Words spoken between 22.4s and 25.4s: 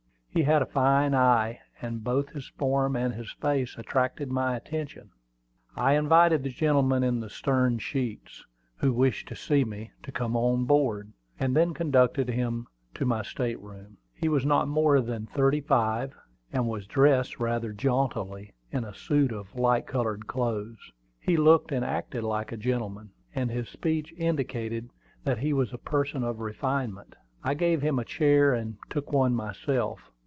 a gentleman, and his speech indicated that